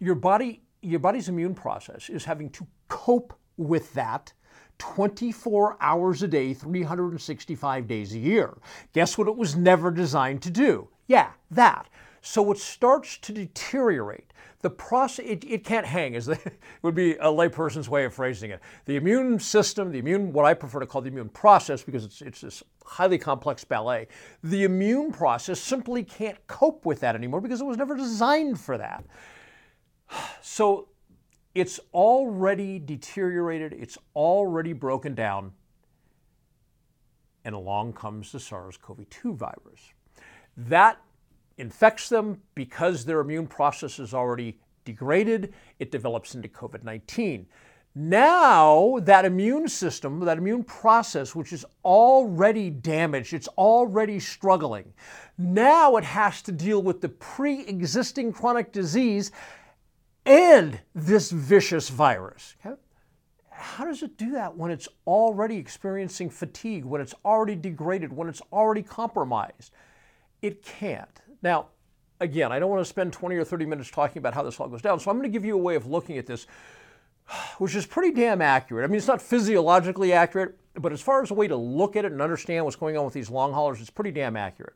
your 0.00 0.16
body 0.16 0.62
your 0.82 1.00
body's 1.00 1.28
immune 1.28 1.54
process 1.54 2.08
is 2.08 2.24
having 2.24 2.50
to 2.50 2.66
cope 2.88 3.32
with 3.56 3.92
that 3.94 4.32
24 4.78 5.76
hours 5.80 6.22
a 6.22 6.28
day, 6.28 6.54
365 6.54 7.86
days 7.86 8.14
a 8.14 8.18
year. 8.18 8.56
Guess 8.92 9.18
what 9.18 9.28
it 9.28 9.36
was 9.36 9.56
never 9.56 9.90
designed 9.90 10.42
to 10.42 10.50
do? 10.50 10.88
Yeah, 11.06 11.30
that. 11.50 11.88
So 12.20 12.50
it 12.52 12.58
starts 12.58 13.18
to 13.18 13.32
deteriorate. 13.32 14.32
The 14.60 14.70
process, 14.70 15.24
it, 15.24 15.44
it 15.44 15.64
can't 15.64 15.86
hang, 15.86 16.16
as 16.16 16.26
the, 16.26 16.38
would 16.82 16.94
be 16.94 17.12
a 17.12 17.26
layperson's 17.26 17.88
way 17.88 18.04
of 18.04 18.12
phrasing 18.12 18.50
it. 18.50 18.60
The 18.86 18.96
immune 18.96 19.38
system, 19.38 19.92
the 19.92 19.98
immune, 19.98 20.32
what 20.32 20.44
I 20.44 20.54
prefer 20.54 20.80
to 20.80 20.86
call 20.86 21.00
the 21.00 21.08
immune 21.08 21.28
process, 21.28 21.82
because 21.82 22.04
it's, 22.04 22.22
it's 22.22 22.40
this 22.40 22.62
highly 22.84 23.18
complex 23.18 23.64
ballet, 23.64 24.08
the 24.42 24.64
immune 24.64 25.12
process 25.12 25.60
simply 25.60 26.02
can't 26.02 26.44
cope 26.48 26.84
with 26.84 27.00
that 27.00 27.14
anymore 27.14 27.40
because 27.40 27.60
it 27.60 27.64
was 27.64 27.76
never 27.76 27.96
designed 27.96 28.60
for 28.60 28.78
that. 28.78 29.04
So 30.42 30.88
it's 31.54 31.80
already 31.92 32.78
deteriorated, 32.78 33.72
it's 33.72 33.98
already 34.14 34.72
broken 34.72 35.14
down, 35.14 35.52
and 37.44 37.54
along 37.54 37.94
comes 37.94 38.32
the 38.32 38.40
SARS 38.40 38.76
CoV 38.76 39.08
2 39.08 39.34
virus. 39.34 39.92
That 40.56 41.00
infects 41.56 42.08
them 42.08 42.40
because 42.54 43.04
their 43.04 43.20
immune 43.20 43.46
process 43.46 43.98
is 43.98 44.14
already 44.14 44.58
degraded, 44.84 45.52
it 45.78 45.90
develops 45.90 46.34
into 46.34 46.48
COVID 46.48 46.82
19. 46.84 47.46
Now, 47.94 48.98
that 49.02 49.24
immune 49.24 49.66
system, 49.66 50.20
that 50.20 50.38
immune 50.38 50.62
process, 50.62 51.34
which 51.34 51.52
is 51.52 51.64
already 51.84 52.70
damaged, 52.70 53.32
it's 53.32 53.48
already 53.48 54.20
struggling, 54.20 54.92
now 55.36 55.96
it 55.96 56.04
has 56.04 56.40
to 56.42 56.52
deal 56.52 56.82
with 56.82 57.00
the 57.00 57.08
pre 57.08 57.62
existing 57.66 58.32
chronic 58.32 58.72
disease 58.72 59.32
and 60.28 60.80
this 60.94 61.30
vicious 61.30 61.88
virus. 61.88 62.54
How 63.50 63.84
does 63.84 64.02
it 64.02 64.16
do 64.16 64.32
that 64.32 64.56
when 64.56 64.70
it's 64.70 64.86
already 65.06 65.56
experiencing 65.56 66.28
fatigue, 66.30 66.84
when 66.84 67.00
it's 67.00 67.14
already 67.24 67.56
degraded, 67.56 68.12
when 68.12 68.28
it's 68.28 68.42
already 68.52 68.82
compromised? 68.82 69.72
It 70.42 70.62
can't. 70.62 71.20
Now, 71.42 71.68
again, 72.20 72.52
I 72.52 72.58
don't 72.58 72.70
want 72.70 72.80
to 72.80 72.84
spend 72.84 73.12
20 73.12 73.36
or 73.36 73.44
30 73.44 73.66
minutes 73.66 73.90
talking 73.90 74.18
about 74.20 74.34
how 74.34 74.42
this 74.42 74.60
all 74.60 74.68
goes 74.68 74.82
down, 74.82 75.00
so 75.00 75.10
I'm 75.10 75.16
going 75.16 75.28
to 75.28 75.32
give 75.32 75.44
you 75.44 75.54
a 75.54 75.62
way 75.62 75.74
of 75.74 75.86
looking 75.86 76.18
at 76.18 76.26
this, 76.26 76.46
which 77.56 77.74
is 77.74 77.86
pretty 77.86 78.14
damn 78.14 78.42
accurate. 78.42 78.84
I 78.84 78.86
mean, 78.86 78.98
it's 78.98 79.08
not 79.08 79.22
physiologically 79.22 80.12
accurate, 80.12 80.56
but 80.74 80.92
as 80.92 81.00
far 81.00 81.22
as 81.22 81.30
a 81.30 81.34
way 81.34 81.48
to 81.48 81.56
look 81.56 81.96
at 81.96 82.04
it 82.04 82.12
and 82.12 82.20
understand 82.20 82.64
what's 82.64 82.76
going 82.76 82.96
on 82.96 83.04
with 83.04 83.14
these 83.14 83.30
long 83.30 83.52
haulers, 83.52 83.80
it's 83.80 83.90
pretty 83.90 84.12
damn 84.12 84.36
accurate. 84.36 84.74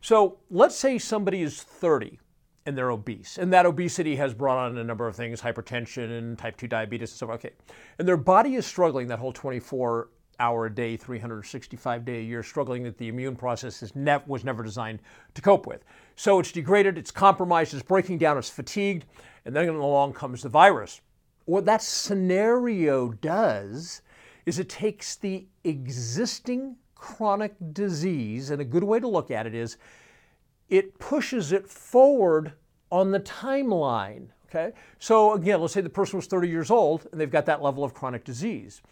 So 0.00 0.40
let's 0.50 0.76
say 0.76 0.98
somebody 0.98 1.42
is 1.42 1.62
30 1.62 2.18
and 2.66 2.76
they're 2.76 2.90
obese, 2.90 3.38
and 3.38 3.52
that 3.52 3.66
obesity 3.66 4.16
has 4.16 4.32
brought 4.32 4.58
on 4.58 4.78
a 4.78 4.84
number 4.84 5.06
of 5.06 5.14
things, 5.14 5.40
hypertension 5.40 6.18
and 6.18 6.38
type 6.38 6.56
2 6.56 6.66
diabetes 6.66 7.10
and 7.10 7.16
stuff. 7.16 7.30
Okay. 7.30 7.50
And 7.98 8.08
their 8.08 8.16
body 8.16 8.54
is 8.54 8.66
struggling 8.66 9.08
that 9.08 9.18
whole 9.18 9.32
24 9.32 10.08
hour 10.40 10.66
a 10.66 10.74
day, 10.74 10.96
365 10.96 12.04
day 12.04 12.18
a 12.18 12.22
year, 12.22 12.42
struggling 12.42 12.82
that 12.84 12.98
the 12.98 13.08
immune 13.08 13.36
process 13.36 13.82
is 13.82 13.94
ne- 13.94 14.22
was 14.26 14.44
never 14.44 14.62
designed 14.62 15.00
to 15.34 15.42
cope 15.42 15.66
with. 15.66 15.84
So 16.16 16.40
it's 16.40 16.52
degraded, 16.52 16.98
it's 16.98 17.10
compromised, 17.10 17.74
it's 17.74 17.82
breaking 17.82 18.18
down, 18.18 18.38
it's 18.38 18.50
fatigued, 18.50 19.04
and 19.44 19.54
then 19.54 19.68
along 19.68 20.14
comes 20.14 20.42
the 20.42 20.48
virus. 20.48 21.00
What 21.44 21.66
that 21.66 21.82
scenario 21.82 23.10
does 23.10 24.02
is 24.46 24.58
it 24.58 24.68
takes 24.68 25.16
the 25.16 25.46
existing 25.64 26.76
chronic 26.94 27.54
disease, 27.72 28.50
and 28.50 28.60
a 28.60 28.64
good 28.64 28.84
way 28.84 29.00
to 29.00 29.08
look 29.08 29.30
at 29.30 29.46
it 29.46 29.54
is 29.54 29.76
it 30.68 30.98
pushes 30.98 31.52
it 31.52 31.68
forward 31.68 32.52
on 32.90 33.10
the 33.10 33.20
timeline. 33.20 34.28
Okay? 34.48 34.72
So 34.98 35.32
again, 35.32 35.60
let's 35.60 35.74
say 35.74 35.80
the 35.80 35.90
person 35.90 36.16
was 36.16 36.26
30 36.26 36.48
years 36.48 36.70
old 36.70 37.06
and 37.10 37.20
they've 37.20 37.30
got 37.30 37.46
that 37.46 37.62
level 37.62 37.84
of 37.84 37.94
chronic 37.94 38.24
disease. 38.24 38.82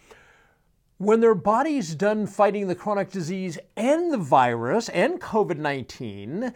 When 0.97 1.19
their 1.19 1.35
body's 1.35 1.95
done 1.95 2.27
fighting 2.27 2.67
the 2.67 2.75
chronic 2.75 3.09
disease 3.09 3.57
and 3.75 4.11
the 4.11 4.17
virus 4.17 4.89
and 4.89 5.19
COVID 5.19 5.57
19, 5.57 6.53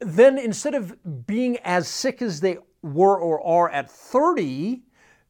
then 0.00 0.38
instead 0.38 0.74
of 0.74 1.26
being 1.26 1.58
as 1.58 1.88
sick 1.88 2.22
as 2.22 2.40
they 2.40 2.58
were 2.82 3.18
or 3.18 3.44
are 3.44 3.70
at 3.70 3.90
30, 3.90 4.82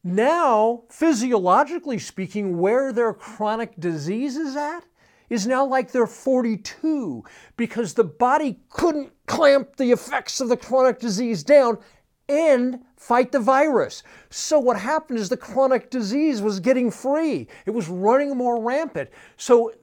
now, 0.03 0.83
physiologically 0.89 1.97
speaking, 1.97 2.57
where 2.57 2.91
their 2.91 3.13
chronic 3.13 3.79
disease 3.79 4.35
is 4.35 4.57
at 4.57 4.83
is 5.33 5.47
now 5.47 5.65
like 5.65 5.91
they're 5.91 6.05
42 6.05 7.23
because 7.57 7.95
the 7.95 8.03
body 8.03 8.59
couldn't 8.69 9.11
clamp 9.25 9.77
the 9.77 9.91
effects 9.91 10.39
of 10.39 10.47
the 10.47 10.55
chronic 10.55 10.99
disease 10.99 11.43
down 11.43 11.79
and 12.29 12.79
fight 12.95 13.31
the 13.31 13.39
virus. 13.39 14.03
So 14.29 14.59
what 14.59 14.77
happened 14.77 15.17
is 15.17 15.29
the 15.29 15.37
chronic 15.37 15.89
disease 15.89 16.39
was 16.39 16.59
getting 16.59 16.91
free. 16.91 17.47
It 17.65 17.71
was 17.71 17.89
running 17.89 18.37
more 18.37 18.61
rampant. 18.61 19.09
So 19.35 19.73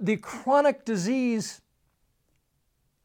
the 0.00 0.16
chronic 0.16 0.84
disease 0.84 1.60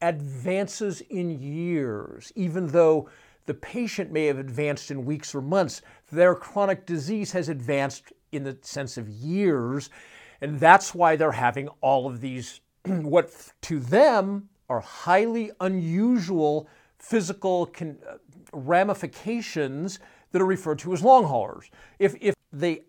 advances 0.01 1.01
in 1.01 1.29
years, 1.39 2.31
even 2.35 2.65
though 2.67 3.09
the 3.45 3.53
patient 3.53 4.11
may 4.11 4.25
have 4.25 4.39
advanced 4.39 4.89
in 4.89 5.05
weeks 5.05 5.35
or 5.35 5.41
months. 5.41 5.83
Their 6.11 6.33
chronic 6.33 6.87
disease 6.87 7.31
has 7.33 7.47
advanced 7.47 8.11
in 8.31 8.43
the 8.43 8.57
sense 8.61 8.97
of 8.97 9.07
years. 9.07 9.91
And 10.41 10.59
that's 10.59 10.95
why 10.95 11.15
they're 11.15 11.31
having 11.31 11.67
all 11.81 12.07
of 12.07 12.21
these, 12.21 12.61
what 12.85 13.31
to 13.61 13.79
them 13.79 14.49
are 14.69 14.79
highly 14.79 15.51
unusual 15.59 16.67
physical 16.97 17.65
con- 17.67 17.97
uh, 18.07 18.17
ramifications 18.53 19.99
that 20.31 20.41
are 20.41 20.45
referred 20.45 20.79
to 20.79 20.93
as 20.93 21.03
long 21.03 21.23
haulers. 21.23 21.69
If, 21.97 22.15
if 22.21 22.35
they 22.51 22.83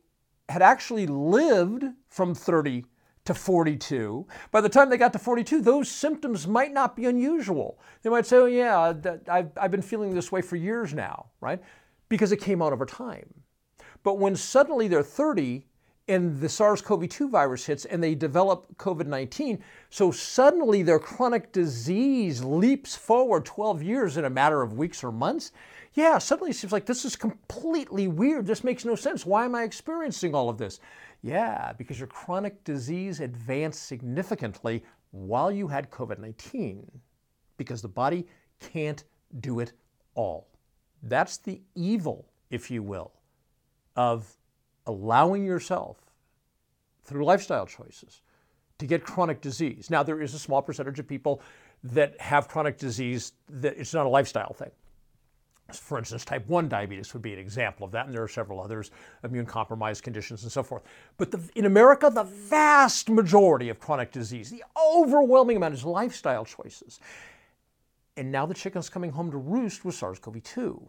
had 0.49 0.62
actually 0.62 1.07
lived 1.07 1.85
from 2.09 2.35
30 2.35 2.85
to 3.25 3.35
42, 3.35 4.26
by 4.50 4.61
the 4.61 4.69
time 4.69 4.90
they 4.90 4.97
got 4.97 5.12
to 5.12 5.19
42, 5.19 5.61
those 5.61 5.88
symptoms 5.88 6.47
might 6.47 6.73
not 6.73 6.97
be 6.97 7.07
unusual. 7.07 7.78
They 8.02 8.11
might 8.11 8.26
say, 8.26 8.37
oh, 8.37 8.47
yeah, 8.47 8.95
I've, 9.28 9.50
I've 9.57 9.71
been 9.71 9.83
feeling 9.83 10.14
this 10.14 10.33
way 10.33 10.42
for 10.42 10.57
years 10.57 10.92
now, 10.92 11.26
right? 11.40 11.62
Because 12.09 12.33
it 12.33 12.38
came 12.38 12.61
out 12.61 12.73
over 12.73 12.87
time. 12.87 13.33
But 14.02 14.19
when 14.19 14.35
suddenly 14.35 14.88
they're 14.88 15.02
30 15.02 15.66
and 16.09 16.40
the 16.40 16.49
SARS 16.49 16.83
CoV 16.83 17.09
2 17.09 17.28
virus 17.28 17.66
hits 17.66 17.85
and 17.85 18.02
they 18.02 18.14
develop 18.14 18.66
COVID 18.76 19.07
19. 19.07 19.62
So 19.90 20.11
suddenly 20.11 20.83
their 20.83 20.99
chronic 20.99 21.52
disease 21.52 22.42
leaps 22.42 22.97
forward 22.97 23.45
12 23.45 23.83
years 23.83 24.16
in 24.16 24.25
a 24.25 24.30
matter 24.30 24.62
of 24.62 24.76
weeks 24.76 25.04
or 25.04 25.12
months. 25.12 25.52
Yeah, 25.95 26.19
suddenly 26.19 26.50
it 26.50 26.57
seems 26.57 26.73
like 26.73 26.87
this 26.87 27.04
is 27.04 27.16
completely 27.16 28.09
weird. 28.09 28.47
This 28.47 28.64
makes 28.64 28.85
no 28.85 28.95
sense. 28.95 29.26
Why 29.26 29.45
am 29.45 29.54
I 29.54 29.64
experiencing 29.64 30.35
all 30.35 30.49
of 30.49 30.59
this? 30.59 30.80
Yeah, 31.23 31.73
because 31.73 31.99
your 31.99 32.09
chronic 32.09 32.62
disease 32.64 33.21
advanced 33.21 33.87
significantly 33.87 34.85
while 35.11 35.50
you 35.50 35.69
had 35.69 35.90
COVID 35.90 36.19
19, 36.19 36.90
because 37.57 37.83
the 37.83 37.88
body 37.88 38.26
can't 38.61 39.04
do 39.40 39.61
it 39.61 39.73
all. 40.14 40.49
That's 41.02 41.38
the 41.38 41.61
evil, 41.75 42.26
if 42.50 42.71
you 42.71 42.83
will, 42.83 43.12
of 43.97 44.37
allowing 44.87 45.45
yourself 45.45 45.99
through 47.04 47.25
lifestyle 47.25 47.67
choices 47.67 48.23
to 48.78 48.87
get 48.87 49.04
chronic 49.04 49.41
disease. 49.41 49.91
Now, 49.91 50.02
there 50.02 50.21
is 50.21 50.35
a 50.35 50.39
small 50.39 50.63
percentage 50.63 50.99
of 50.99 51.07
people 51.07 51.43
that 51.85 52.19
have 52.21 52.49
chronic 52.49 52.78
disease 52.78 53.33
that 53.49 53.76
it's 53.76 53.95
not 53.95 54.07
a 54.07 54.09
lifestyle 54.09 54.52
thing. 54.52 54.71
For 55.73 55.99
instance, 55.99 56.25
type 56.25 56.49
1 56.49 56.69
diabetes 56.69 57.13
would 57.13 57.23
be 57.23 57.33
an 57.33 57.39
example 57.39 57.87
of 57.87 57.93
that, 57.93 58.07
and 58.07 58.15
there 58.15 58.23
are 58.23 58.28
several 58.28 58.61
others, 58.61 58.91
immune 59.23 59.47
compromised 59.47 60.02
conditions 60.02 60.43
and 60.43 60.50
so 60.50 60.63
forth. 60.63 60.83
But 61.17 61.31
the, 61.31 61.41
in 61.54 61.65
America, 61.65 62.11
the 62.13 62.25
vast 62.25 63.09
majority 63.09 63.69
of 63.69 63.78
chronic 63.78 64.11
disease, 64.11 64.50
the 64.50 64.65
overwhelming 64.76 65.57
amount, 65.57 65.75
is 65.75 65.85
lifestyle 65.85 66.45
choices. 66.45 66.99
And 68.17 68.33
now 68.33 68.47
the 68.47 68.54
chicken's 68.54 68.89
coming 68.89 69.13
home 69.13 69.31
to 69.31 69.37
roost 69.37 69.85
with 69.85 69.95
SARS 69.95 70.19
CoV 70.19 70.43
2. 70.43 70.89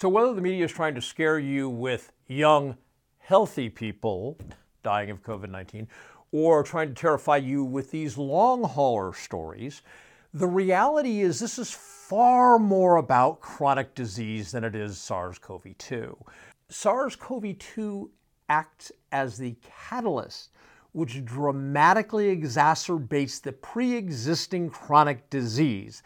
So, 0.00 0.08
whether 0.08 0.32
the 0.32 0.40
media 0.40 0.64
is 0.64 0.72
trying 0.72 0.94
to 0.94 1.02
scare 1.02 1.38
you 1.38 1.68
with 1.68 2.10
young, 2.26 2.76
healthy 3.24 3.70
people 3.70 4.36
dying 4.82 5.10
of 5.10 5.22
COVID 5.22 5.48
19 5.48 5.88
or 6.30 6.62
trying 6.62 6.88
to 6.88 6.94
terrify 6.94 7.38
you 7.38 7.64
with 7.64 7.90
these 7.90 8.18
long 8.18 8.62
hauler 8.62 9.14
stories. 9.14 9.82
The 10.34 10.46
reality 10.46 11.20
is, 11.20 11.38
this 11.38 11.58
is 11.58 11.70
far 11.70 12.58
more 12.58 12.96
about 12.96 13.40
chronic 13.40 13.94
disease 13.94 14.52
than 14.52 14.64
it 14.64 14.74
is 14.74 14.98
SARS 14.98 15.38
CoV 15.38 15.78
2. 15.78 16.16
SARS 16.68 17.16
CoV 17.16 17.56
2 17.58 18.10
acts 18.48 18.92
as 19.12 19.38
the 19.38 19.56
catalyst 19.88 20.50
which 20.92 21.24
dramatically 21.24 22.36
exacerbates 22.36 23.40
the 23.40 23.52
pre 23.52 23.94
existing 23.94 24.70
chronic 24.70 25.30
disease. 25.30 26.02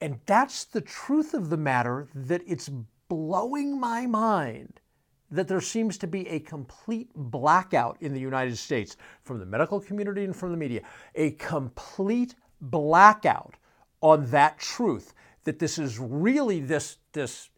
And 0.00 0.20
that's 0.26 0.64
the 0.64 0.80
truth 0.80 1.34
of 1.34 1.50
the 1.50 1.56
matter 1.56 2.08
that 2.14 2.42
it's 2.46 2.70
blowing 3.08 3.80
my 3.80 4.06
mind 4.06 4.80
that 5.30 5.48
there 5.48 5.60
seems 5.60 5.98
to 5.98 6.06
be 6.06 6.26
a 6.28 6.40
complete 6.40 7.10
blackout 7.14 7.96
in 8.00 8.14
the 8.14 8.20
United 8.20 8.56
States 8.56 8.96
from 9.22 9.38
the 9.38 9.46
medical 9.46 9.80
community 9.80 10.24
and 10.24 10.34
from 10.34 10.50
the 10.50 10.56
media, 10.56 10.80
a 11.14 11.32
complete 11.32 12.34
blackout 12.60 13.54
on 14.00 14.26
that 14.30 14.58
truth 14.58 15.14
that 15.44 15.58
this 15.58 15.78
is 15.78 15.98
really 15.98 16.60
this 16.60 16.98
this 17.12 17.50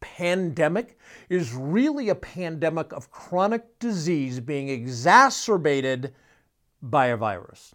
pandemic 0.00 0.98
is 1.28 1.52
really 1.54 2.08
a 2.08 2.14
pandemic 2.14 2.92
of 2.92 3.10
chronic 3.10 3.78
disease 3.78 4.38
being 4.38 4.68
exacerbated 4.68 6.14
by 6.82 7.06
a 7.06 7.16
virus. 7.16 7.74